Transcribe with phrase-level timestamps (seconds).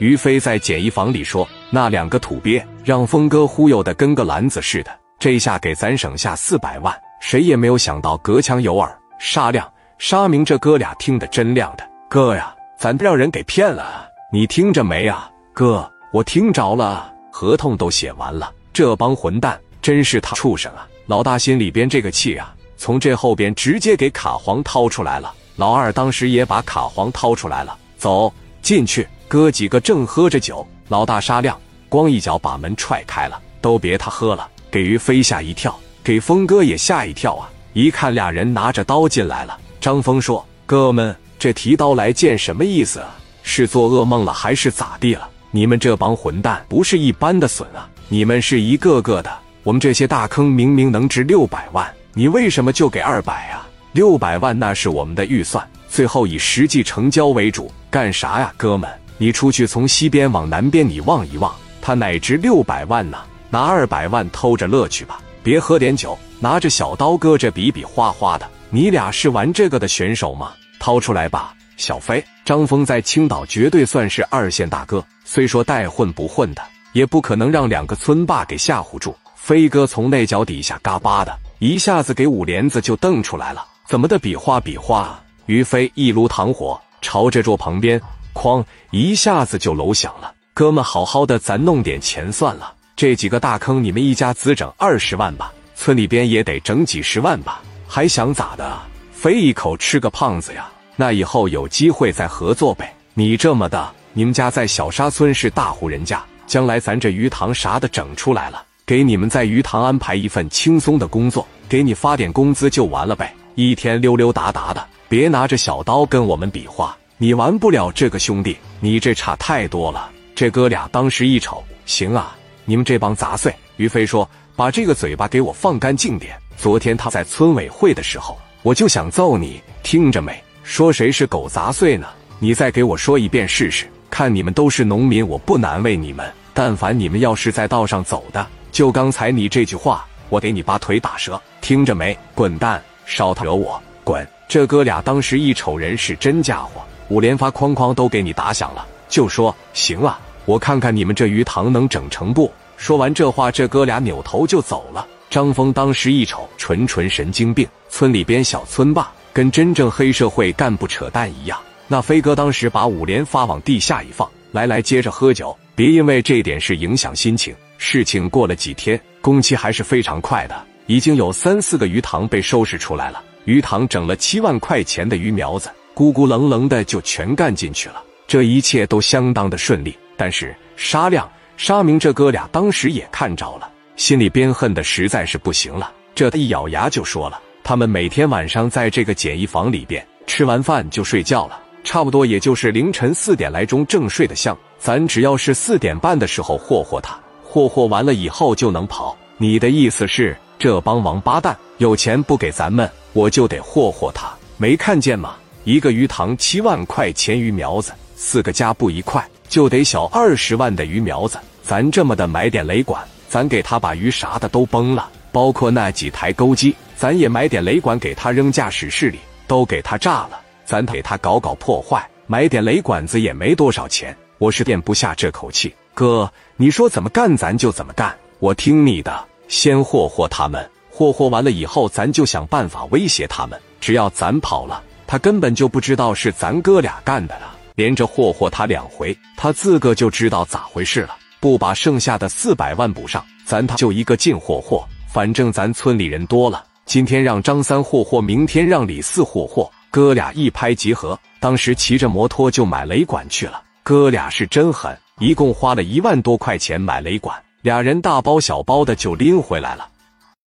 [0.00, 11.86] 于飞在简易房里说：“那两个土鳖让峰哥忽悠的跟个篮子似的，这下给咱省下四百万。”谁也没有想到隔墙有耳，沙亮、沙明这哥俩听得真亮的。
[12.08, 15.30] 哥呀，咱让人给骗了，你听着没啊？
[15.52, 18.50] 哥，我听着了，合同都写完了。
[18.72, 20.88] 这帮混蛋真是他畜生啊！
[21.04, 25.34] 老大心里边这个气啊，从这后边直接给卡皇掏出来了。
[25.56, 28.32] 老二当时也把卡皇掏出来了，走
[28.62, 29.06] 进去。
[29.30, 31.56] 哥几个正喝着酒，老大沙亮
[31.88, 35.78] 咣一脚把门踹开了，都别他喝了，给于飞吓一跳。
[36.02, 37.48] 给峰哥也吓一跳啊！
[37.72, 43.14] 一看俩人拿着刀进来了，张峰说：“哥们，这提刀来见什么意思啊？
[43.44, 45.28] 是做噩梦了还是咋地了？
[45.52, 47.88] 你们这帮混蛋不是一般的损啊！
[48.08, 49.30] 你们是一个个的，
[49.62, 53.64] 我们这些大坑明明能值六百万，你为什么就给二百啊？
[53.92, 57.70] 六百万那是我们的预算，最后以实际成交为主。
[57.88, 58.90] 干啥呀，哥们？
[59.20, 63.18] 你出去从西边往南边你望一望，他乃值六百万呢？
[63.50, 68.48] 拿二百万偷着乐去吧。”别喝点酒，拿着小刀搁这比比划划的。
[68.70, 70.52] 你俩是玩这个的选手吗？
[70.78, 72.24] 掏出来吧，小飞。
[72.46, 76.62] 张峰在青岛绝对算是二线大哥，虽说带混不混的，
[76.94, 79.14] 也不可能让两个村霸给吓唬住。
[79.34, 85.20] 飞哥从那脚底下嘎巴的一下子给五连子就瞪出来了，怎么的比划比划？
[85.44, 88.00] 于飞一炉糖火朝这桌旁边，
[88.34, 90.32] 哐一下子就楼响了。
[90.52, 92.74] 哥们，好好的，咱弄点钱算了。
[92.96, 98.78] 这几个大坑，你们一家子整二十万吧，村里边也得整几十万吧，还想咋的？
[99.10, 100.68] 非一口吃个胖子呀！
[100.96, 102.94] 那以后有机会再合作呗。
[103.14, 120.10] 你这么的，你们家在小沙村是大户人家，将来咱这鱼塘啥的整出来了，给你们在鱼塘安排一份轻松的工作，给你发点工资就完了呗，一天溜溜达达的，别拿着小刀跟我们比划，你完不了这个兄弟，你这差太多了。
[120.34, 122.34] 这哥俩当时一瞅，行啊。
[122.64, 123.54] 你们这帮杂碎！
[123.76, 124.26] 于飞说
[124.56, 126.34] ：“把这个嘴巴给我放干净点。
[126.56, 130.42] 昨天他在村委会的时候，我就想揍你，听着没？
[130.62, 132.06] 说谁是狗杂碎呢？
[132.38, 133.86] 你再给我说一遍试试。
[134.08, 136.26] 看你们都是农民，我不难为你们。
[136.54, 141.38] 但凡你们要是在道上走的，就刚才你这句话，我给你把腿打折。
[141.60, 142.16] 听着没？
[142.34, 142.82] 滚蛋！
[143.04, 144.26] 少他惹我，滚！
[144.48, 155.06] 这哥俩当时一瞅人是真家伙，五连发哐哐都给你打响了，就说行啊，我看看你们这鱼塘能整成不？”说完这话，这哥俩扭头就走了。
[155.28, 157.68] 张峰当时一瞅，纯纯神经病！
[157.90, 161.58] 村里边小村霸跟真正黑社会干部扯淡一样。
[161.86, 167.54] 那飞哥当时把五连发往地下一放，来来，接着喝酒，别因为这点事影响心情。
[167.76, 173.22] 事情过了几天，工期还是非常快的，已经有三四个鱼塘被收拾出来了。
[173.44, 178.02] 鱼塘整了七万块钱的鱼苗子，咕咕棱棱的就全干进去了。
[178.26, 181.30] 这一切都相当的顺利，但是沙亮。
[181.56, 185.92] 沙明这哥俩当时也看着了，心里边恨的实在是不行了。
[186.14, 194.56] 这一咬牙就说了：“他们每天晚上在这个简易房里边吃完饭就睡觉了，差不多也就是凌晨四点来钟正睡得香。
[194.78, 199.14] 咱只要是四点半的时候霍霍他，霍霍完了以后就能跑。
[199.36, 204.32] 你的意思是这帮王八蛋有钱不给咱们，我就得霍霍他？
[204.56, 205.36] 没看见吗？
[205.64, 220.40] 一个鱼塘七万块钱鱼苗子，四个家不一块就得小二十万的鱼苗子。”咱这么的买点雷管，咱给他把鱼啥的都崩了，包括那几台钩机，咱也买点雷管给他扔驾驶室里，都给他炸了。
[220.64, 225.72] 咱给他搞搞破坏，买点雷管子也没多少钱，我是咽不下这口气。
[225.94, 229.24] 哥，你说怎么干咱就怎么干，我听你的。
[229.46, 233.60] 先霍霍他们，霍霍完了以后，咱就想办法威胁他们。
[233.80, 237.56] 只要咱跑了，他根本就不知道是咱哥俩干的了。
[237.74, 241.16] 连着霍霍他两回，他自个就知道咋回事了。
[241.40, 244.86] 不把剩下的四百万补上，咱他就一个劲霍霍。
[245.08, 249.68] 反正咱村里人多了，今天让张三霍霍，明天让李四霍霍。
[249.90, 253.60] 哥俩一拍即合，当时骑着摩托就买雷管去了。
[253.82, 259.88] 哥俩是真狠，一共花了一万多块钱买雷管，俩人大包小包的就拎回来了。